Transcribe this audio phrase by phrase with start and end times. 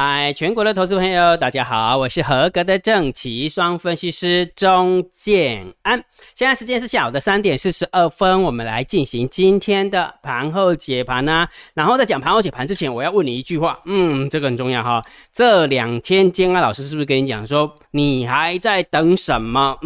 [0.00, 6.00] 嗨，全国的投资朋友，大家好，我是合格的正奇双分析师钟建安。
[6.36, 11.48] 现在时间是下午的三点四十二分，我们来进行今天的盘后解盘呢。
[11.74, 15.04] 然后在讲盘后解盘之前，我要问你一句话，嗯，这个很重要哈。
[15.32, 19.76] 这两天建安老师是不是跟你讲说，你还在等什么？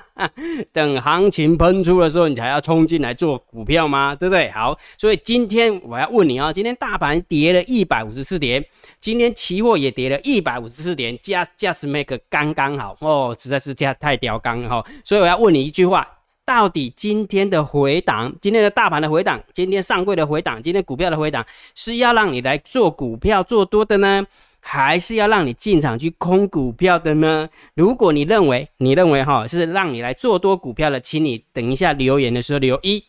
[0.72, 4.14] 等行情喷出的时候，你才要冲进来做股票吗？
[4.14, 4.50] 对不对？
[4.50, 8.64] 好，所以今天我要问你啊，今天大盘跌了一百五十四点，
[9.00, 14.84] 今天期货也跌了一百五十四点，加加 s make 刚刚好哦，实在是太太屌刚了哈。
[15.04, 16.06] 所以我要问你一句话，
[16.44, 24.26] 到底今天的回档，今天的大盘的回档，今天上柜的回档，今天股票的回档，是要让你来做股票做多的呢？
[24.64, 27.48] 还是要让你进场去空股票的呢？
[27.74, 33.04] 如果你认为你认为哈是让你来做多股票的，请你等一下留言的时候留一。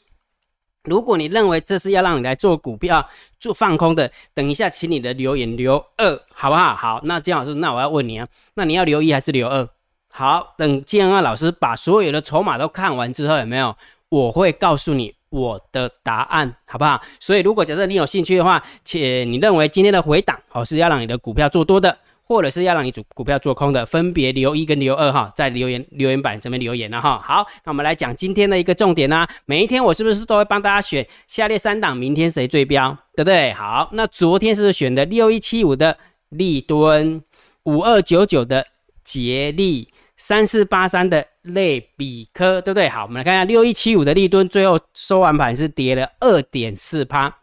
[0.83, 3.07] 如果你认为这是要让你来做股票
[3.39, 6.75] 做放空的，等一下请你的留言留二，好不好？
[6.75, 9.69] 好，那姜老师，那我要问你啊，那你要留一还是留二？
[10.09, 13.77] 好，等建安老师把所有的筹码都看完之后，有没有？
[14.09, 15.13] 我会告诉你。
[15.33, 17.01] 我的答案好不好？
[17.19, 27.19] 所以如果假设你有兴趣的话，且你认为今天的回档哦是要让你的股票做多的，或者是要让你主股票做空的，分别留一跟留二哈，在留言留言板这边留言了哈。
[27.19, 29.25] 好，那我们来讲今天的一个重点呢。
[29.45, 33.51] 每一天我是不是都会帮大家选下列三档，明天谁最标，对不对？
[33.53, 35.97] 好，那昨天是选的六一七五的
[36.29, 37.23] 立敦，
[37.63, 38.67] 五二九九的
[39.03, 39.89] 捷力。
[40.15, 42.89] 三四八三的类比科，对不对？
[42.89, 47.33] 好，我们来看一下六一七五的利吨，最后收完盘是跌了二点四趴，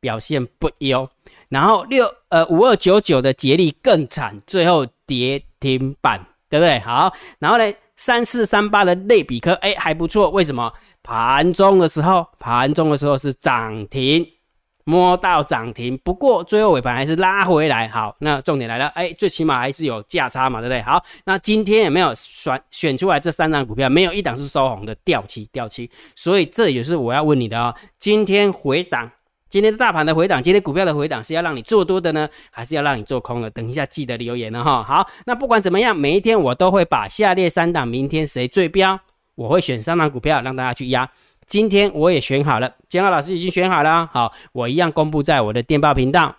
[0.00, 1.08] 表现不优。
[1.48, 6.78] 然后六呃五二九九的捷力更惨，最后跌停板，对不对？
[6.80, 10.72] 好，然后呢三四三八的类比科，哎还不错，为什么？
[11.02, 14.26] 盘中的时候，盘中的时候是涨停。
[14.90, 17.86] 摸到涨停，不过最后尾盘还是拉回来。
[17.86, 20.82] 好，那重点来了，哎，最起码还是有价差嘛，对不对？
[20.82, 23.88] 好，那今天有没有选选出来这三张股票？
[23.88, 25.88] 没有一档是收红的，掉期掉期。
[26.16, 27.72] 所以这也是我要问你的哦。
[27.98, 29.08] 今天回档，
[29.48, 33.48] 今天的大盘的回档，今天股票的回档是要让你做多的呢，还是要让你做空的？
[33.48, 34.82] 等一下记得留言了哈。
[34.82, 38.98] 好，那不管怎么样，每一天我都会把下列三档明天谁最标，
[39.36, 41.08] 我会选三档股票让大家去压。
[41.50, 44.08] 今天我也选好了，建浩老师已经选好了。
[44.12, 46.36] 好，我一样公布在我的电报频道，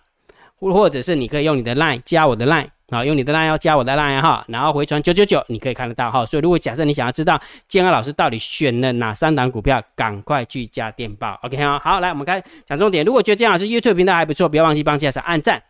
[0.55, 6.25] 或或者是你可以用你的 line 加我的 line，好，用你的 line 要加我的 line 哈，然后回传九九九，你可以看得到哈。
[6.25, 11.38] 所以如果假设你想要知道建浩老师到底选了哪三档股票，赶快去加电报。
[11.44, 13.03] OK 哈，好，来我们看讲重点。
[13.03, 15.61] 如果觉得建老师 YouTube 频道还不错，不要忘记帮建老师按赞。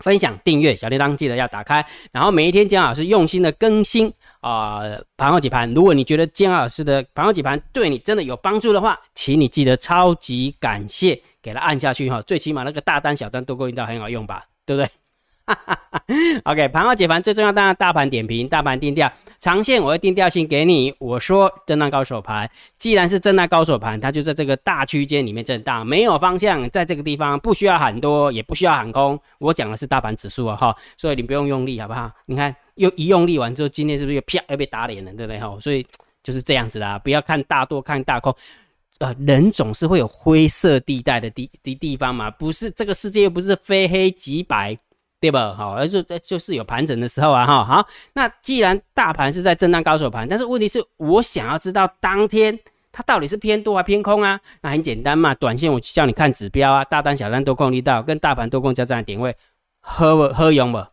[0.00, 1.84] 分享、订阅小铃铛，记得要打开。
[2.12, 4.80] 然后每一天姜老师用心的更新啊，
[5.16, 5.72] 盘后解盘。
[5.74, 12.20] 如果你觉得姜老师的盘后解盘对你真的有帮助的话，请你记得超级感谢，给他按下去哈。
[12.22, 14.44] 最起码那个大单、小单都够用到，很好用吧？
[14.64, 14.90] 对不对
[15.46, 15.75] 哈哈
[16.44, 20.94] OK，盘后解盘最重要，当然大盘点评、大盘定调，长线我会定调性给你。
[21.00, 29.18] 我说震荡高手盘，既然是震荡高手盘，它就在这个大区间里面震荡，没有方向，在这个地方不需要喊多，也不需要喊空。
[29.38, 32.08] 我讲的是大盘指数啊，哈，所以你不用用力，好不好？
[32.26, 35.40] 你看又一用力完之后，今天是不是又啪又被打脸了，对不对？
[35.40, 35.84] 哈，所以
[36.22, 38.32] 就是这样子啦，不要看大多，看大空。
[38.98, 44.78] 呃，人总是会有灰色地带的地地地方嘛，不是这个世界又不是非黑即白。
[45.18, 45.54] 对吧？
[45.56, 52.56] 好，而就就是有盘整的时候啊，哈，好，那既然大盘是在震荡高手盘，但是问题是我想要知道当天
[52.92, 54.38] 它到底是偏多还偏空啊？
[54.60, 59.34] 那很简单嘛，短线我叫你看指标啊，大单、小单多空力道跟大盘多空交战的点位
[59.80, 60.84] 合合用不？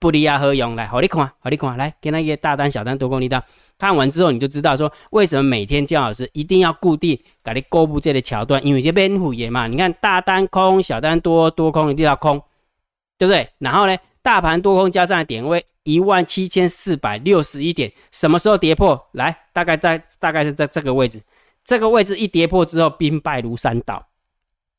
[0.00, 3.42] 不离啊，合用来，好你看，好你看，来给那个大单、小单多空力道
[3.78, 12.42] 看完之后，你就知道说为什么每天姜老师一定要固定给你勾布这个桥段，因为这边虎爷嘛，你看大单空、小单多多空一定要空。
[13.18, 13.46] 对不对？
[13.58, 19.08] 然后呢，大盘多空加上的点位一万七千四百六十一点，什么时候跌破？
[19.12, 21.20] 来，大概在大概是在这个位置，
[21.64, 24.06] 这个位置一跌破之后，兵败如山倒。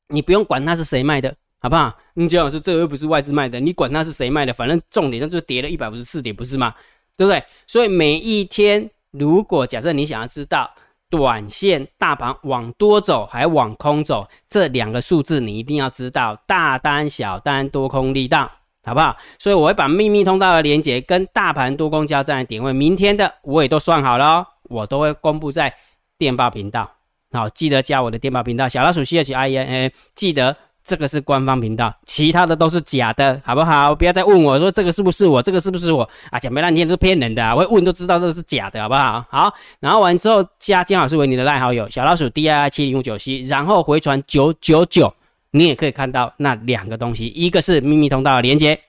[0.08, 1.96] 你不用管它是谁卖的，好不好？
[2.14, 6.74] 你姜老师，这个又不是外资卖的，你管它是谁卖的，反正重点就是跌了一百五十四点，不是吗？
[7.18, 7.44] 对不对？
[7.68, 10.74] 所以每一天，如果假设你想要知道
[11.10, 18.50] 短线大盘往多走还往空走，这两个数字你一定要知道，大单、小单、多空力道，
[18.84, 19.18] 好不好？
[19.40, 25.74] 所以我会把秘密通道的连接跟大盘多空交战的点位，明天的我也都算好了，哦我都会公布在
[26.18, 26.92] 电报频道。
[27.32, 30.56] 好，记得加我的电报频道小老鼠 C H I N A，记得。
[30.84, 33.94] 这个是官方频道，其他的都是假的，好不好？
[33.94, 36.40] 不要再问我说这个是不是我，这个是不是我啊？
[36.40, 39.24] 讲白了，你也是骗人的，我一问都知道这个是假的，好不好？
[39.30, 45.14] 好，然后完之后加金老师为你的赖好友，小老鼠 D I I 七零五九 C，然后回传九九九，
[45.52, 48.80] 你也可以看到那两个东西，一个是秘密通道连接，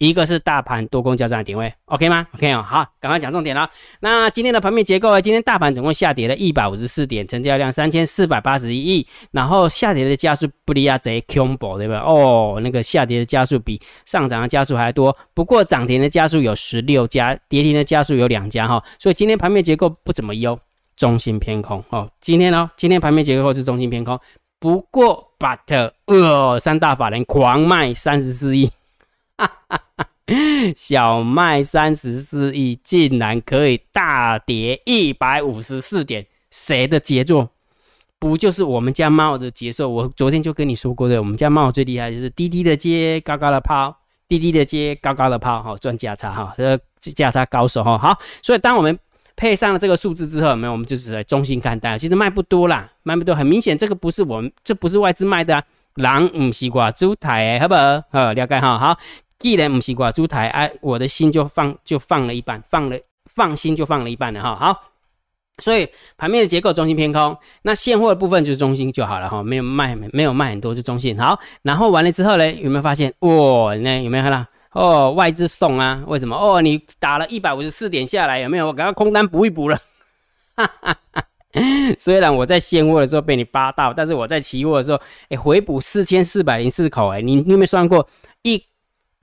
[0.00, 3.70] 一个是大盘多空交战的点位，OK 吗？OK 哦，好，赶快讲重点了。
[4.00, 5.20] 那今天的盘面结构？
[5.20, 12.00] 今天大盘总共下跌了一百五十四点，成交量三千四百八十一亿，然后下跌的加速不离亚贼 combo 对吧？
[12.00, 15.16] 哦，那个下跌的加速比上涨的加速还多。
[15.32, 20.58] 不过涨停的加速有十六家，跌停的加速有两家哈，所以今天盘面结构不怎么优，
[20.96, 22.10] 中心偏空哦。
[22.20, 24.18] 今天呢，今天盘面结构是中心偏空，
[24.58, 28.68] 不过 but 呃，三大法人狂卖三十四亿。
[29.46, 30.08] 哈 哈，
[30.76, 37.50] 小麦三十四亿竟然可以大跌一百五十四点，谁的杰作？
[38.18, 39.86] 不就是我们家猫的杰作？
[39.86, 43.94] 我昨天就跟你说过的，我们家猫最厉害就是低低的接，高高的抛，
[44.26, 47.98] 低低的接，高高的抛，哈，赚价差哈，这价差高手哈。
[47.98, 48.98] 好，所以当我们
[49.36, 55.64] 配上了这个数字之后，没有，我们就是中心看待，其实卖不多啦，卖不多，很明显这个不是我们，这不是外资卖的啊，
[55.96, 58.02] 狼唔西瓜猪台，好不好？
[58.10, 58.98] 好，了解哈，好。
[59.38, 64.54] 既然不是挂猪台，哎，我的心就放就放了一半，放了放心就放了一半了哈。
[64.54, 64.82] 好，
[65.58, 65.86] 所以
[66.16, 71.18] 盘面的结构中心偏空，那现货的部分就是中心就好了哈，没有卖没有卖很多就中心。
[71.18, 73.74] 好，然后完了之后呢，有没有发现哇？
[73.76, 75.12] 那有没有看到哦？
[75.12, 76.02] 外资送啊？
[76.06, 76.36] 为什么？
[76.36, 78.68] 哦，你打了一百五十四点下来，有没有？
[78.68, 79.76] 我赶快空单补一补了。
[80.56, 81.24] 哈哈哈。
[81.98, 88.08] 虽然我在现货的时候被你扒到，但是我在期货的时候，哎，回补四千四百零四口，哎，你你有没有算过
[88.42, 88.60] 一？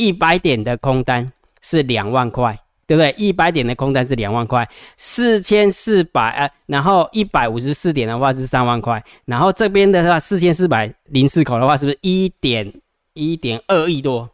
[0.02, 1.32] 一百点的空单
[1.62, 2.58] 是两万块，
[2.88, 3.14] 对不对？
[3.20, 4.68] 一百点的空单是两万块，
[4.98, 12.74] 四千四百啊，然后一百五十四点的话是三万块，然后这边的话四千四百零四口的话，是不是一点
[13.14, 14.28] 一点二亿多？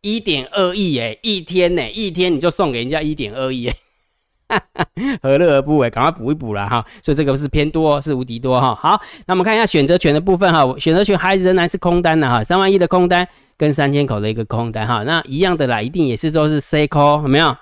[0.00, 3.68] 一点二亿哎，一天呢，一天你就送给人家一点二亿，
[5.20, 5.90] 何乐而不为？
[5.90, 6.86] 赶快补一补了哈！
[7.02, 8.76] 所以这个是偏多，是无敌多哈。
[8.76, 13.26] 好，那我们看一下选择权的部分哈，选择权还仍然是空单的哈，三万亿的空单。
[13.60, 17.54] 跟三千口的一个空单哈，那一样的啦，一定也是都是 C call 有没有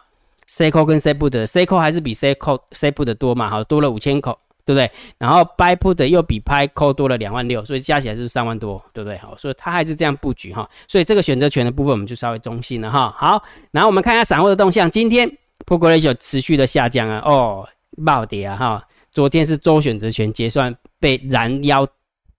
[0.47, 3.51] ？C call 跟 C put C call 还是比 C call C put 多嘛？
[3.51, 4.89] 好，多了五千口，对不对？
[5.19, 9.19] 然后 buy put 又比 buy call 多了两万六，所以加起来是三万多，对不对？
[9.19, 10.71] 好，所以它还是这样布局哈。
[10.87, 13.13] 所以这个选择权的部分我们就稍微中性了哈。
[13.19, 13.43] 好，
[13.73, 15.29] 然后我们看一下散户的动向，今天
[15.67, 17.69] put ratio 持续的下降啊，哦，
[18.07, 18.85] 暴跌啊哈。
[19.11, 21.85] 昨天是周选择权结算被拦腰。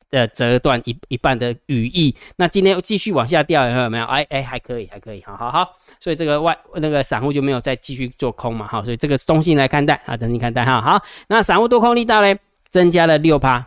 [0.09, 4.05] 的折断一一半的羽翼，那今天又继续往下掉，有没有？
[4.05, 5.69] 哎哎，还可以，还可以，好好好，
[5.99, 12.35] 所以这个外那个散户就没有再继续做空嘛，好，所以这个中性来看待啊，中性看待哈，好，那散户多空力道呢，
[12.69, 13.65] 增加了六趴，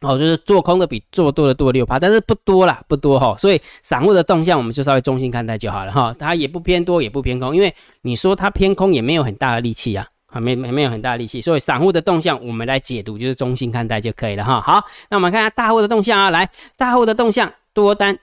[0.00, 10.06] 哦，就是做空的比做多的多六趴，但是不多啦，不多哈，所以散户的动向我们就稍微中性看待就好了哈，它也不偏多也不偏空，因为你说它偏空也没有很大的力气呀。
[10.34, 14.60] 啊，没没没有很大力气，所以散户的动向我们来解读，就是中性看待就可以了哈。
[14.60, 18.18] 好，那我们看一下大户的动向啊，来，大户的动向，多单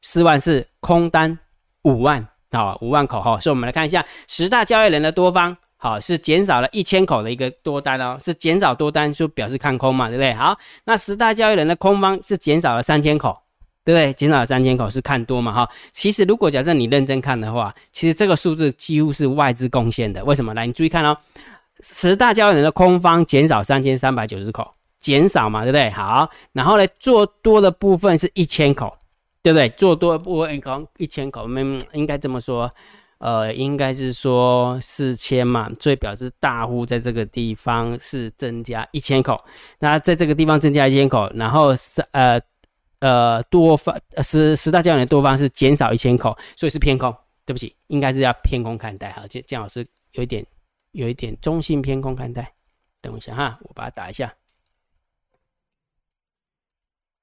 [0.00, 1.38] 四万四，空单
[1.82, 3.38] 五万，啊，五万口哈。
[3.38, 10.32] 所以我们来看一下十大交易人的多方，好，是减少了一千口的一个多单哦，是减少多单就表示看空嘛，对不对？
[10.32, 13.38] 好，那十大交易人的空方是减少了三千口。
[13.88, 14.12] 对不对？
[14.12, 15.50] 减少了三千口是看多嘛？
[15.50, 20.22] 哈，其实如果假设你认真看的话，其实这个数字几乎是外资贡献的。
[20.26, 20.52] 为什么？
[20.52, 21.16] 来，你注意看哦，
[21.80, 25.88] 十大交易人的空方减少三千三百九十口，减少嘛，对不对？
[25.88, 28.94] 好，然后呢，做多的部分是一千口，
[29.42, 29.70] 对不对？
[29.70, 32.70] 做多的部分刚一千口，我们应该这么说，
[33.20, 39.42] 呃，应该是说四千嘛，所以表示大户在这个地方是增加一千口，
[39.78, 42.38] 那在这个地方增加一千口，然后是呃。
[43.00, 47.14] 呃，多方呃十十大交易的多方是减少一千口，所以是偏空。
[47.46, 49.24] 对不起，应该是要偏空看待哈。
[49.26, 50.44] 这姜老师有一点
[50.90, 52.52] 有一点中性偏空看待。
[53.00, 54.34] 等一下哈，我把它打一下。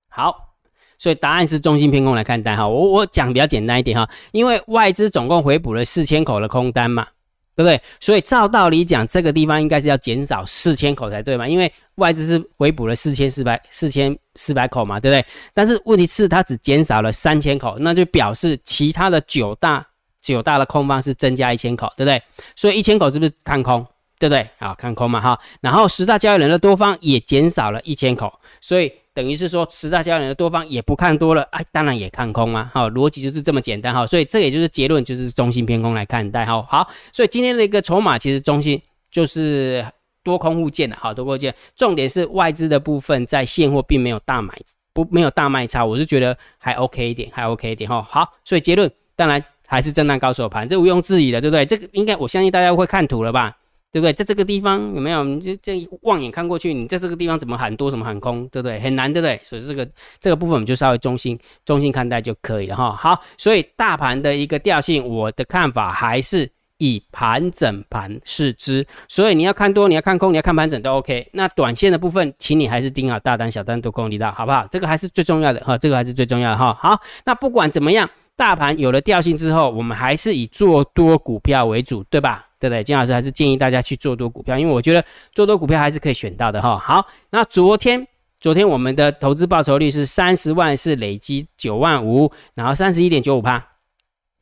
[0.08, 0.56] 好，
[0.98, 2.68] 所以答案是中性偏空来看待哈。
[2.68, 7.08] 我我讲比较简单一点哈，因为外资总共回补了四千口的空单嘛。
[7.56, 7.82] 对不对？
[8.00, 11.48] 所以照道理讲，这个地方应该是要减少四千口才对嘛？
[11.48, 15.26] 因为外资是回补了四千四百四千四百口嘛，对不对？
[15.54, 19.86] 但是问题是它只减少了三千口，那就表示其他的九大
[20.22, 22.22] 九大的空方是增加一千口，对不对？
[22.56, 23.86] 所以一千口是不是看空？
[24.20, 24.48] 对不对？
[24.60, 25.40] 啊，看空嘛哈。
[25.62, 28.92] 然后十大交易人的多方也减少了一千口，所以。
[29.16, 38.80] 等于是说，十大交易的多方也不看多了，哎，当然也看空啊，好，逻辑就是这么简单哈，所以这也就是结论，就是中性偏空来看待哈，好，所以今天的一个筹码其实中性
[39.10, 39.86] 就是
[40.22, 44.54] 多空互见的，好，多空互见，重点是外资的部分在现货并没有大买，
[44.92, 51.66] 不没有大卖差，我是觉得还 OK 一点，还 OK 一点哈，好，所以结论当然还是震荡高手盘，这毋庸置疑的，对不对？
[51.66, 53.56] 这个应该我相信大家会看图了吧？
[53.96, 54.12] 对不对？
[54.12, 55.24] 在这个地方有没有？
[55.24, 58.78] 你就这望眼看过去，你在这个地方怎么喊多，怎么喊空，对不对？
[58.82, 59.40] 很难，对不对？
[59.42, 59.88] 所以这个
[60.20, 62.94] 这个部分我们就稍微中心中心看待就可以了哈。
[62.94, 68.86] 好，所以大盘的一个调性，我的看法还是以盘整盘视之。
[69.08, 71.30] 所以你要看多，你要看空，你要看盘整都 OK。
[71.32, 74.68] 那短线的部分，请你还是盯好大单、小单、多空力道，好不好？
[74.70, 76.78] 这个还是最重要的哈，这个还是最重要的哈。
[76.78, 82.46] 好，那不管怎么样，大盘有了调性之后，我们还是以做多股票为主，对吧？
[82.70, 82.84] 对不对？
[82.84, 85.04] 金老师还是建议大家去做多股票，因为我觉得
[85.34, 86.78] 做多股票还是可以选到的哈。
[86.78, 88.08] 好，那昨天
[88.40, 93.64] 昨天我们的投资报酬率是三十万是累积九万五，然后三十一点九五趴。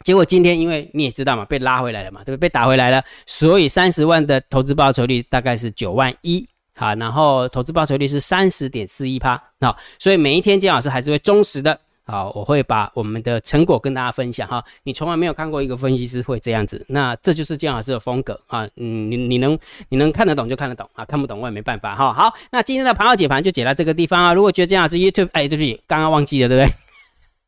[0.04, 2.38] 结果今天因为你也知道嘛，被拉回来了嘛，对不对？
[2.38, 11.80] 被打回来了，所以三十万的投资报酬率大概是九万一，好，然后投资报酬率是三十点四一趴，好，所以每一天金老师还是会忠实的。
[12.06, 14.62] 好，我会把我们的成果跟大家分享哈。
[14.84, 18.68] 你从来没有看过一个分析师会这样子，那这就是姜老师的风格啊。
[18.76, 19.58] 嗯，你你能
[19.88, 22.12] 你能看得懂就看得懂啊，看不懂我也没办法哈。
[22.12, 24.34] 好，那今天的盘后解盘就解到这个地方啊。
[24.34, 26.72] 如果觉得姜老师 YouTube，哎，对不起，刚刚忘记了，对不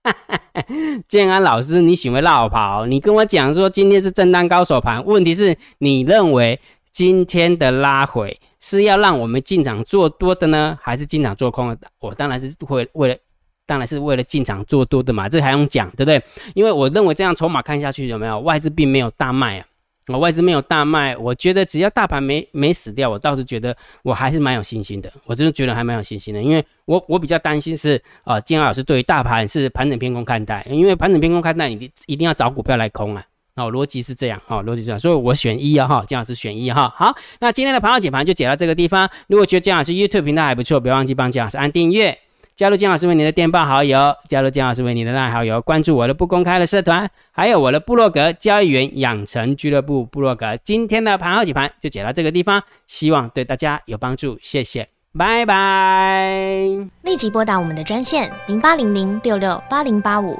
[0.05, 1.03] 对？
[1.09, 2.85] 建安老师，你喜欢绕跑？
[2.85, 6.57] 你跟我讲说今天是震荡高手盘，问题是你认为
[6.93, 11.79] 今天的拉回是要让我们进场做多的呢，还是进场做空的？
[11.99, 13.17] 我当然是会为了。
[13.65, 16.21] 当然是为了进场做多的嘛，这还用讲对不对？
[16.53, 19.65] 因为我认为这样筹码看下去有没有外资并没有大卖啊，
[20.07, 42.15] 我外资没有大卖，我觉得只要大盘没没死掉，我倒是觉得我还是蛮有信心的，我真的觉得还蛮有信心的，因为我我比较担心是啊，金老师对于大盘是盘整偏空看待，因为盘整偏空看待，你一定要找股票来空啊，哦，逻辑是这样哈，逻辑这样，所以我选一啊哈，金老师选一哈，好，那今天的盘后解盘就解到这个地方，如果觉得金老师 YouTube 频道还不错，别忘记帮金老师按订阅。
[42.55, 50.55] 加入金老师为你的电报好友，加入金老师为你的烂好友，关注我的不公开的社团，还有我的部落格交易员养成俱乐部部落格。
[50.63, 56.69] 今天的盘后解盘就解到这个地方，希望对大家有帮助，谢谢，拜拜。
[57.01, 60.39] 立即拨打我们的专线零八零零六六八零八五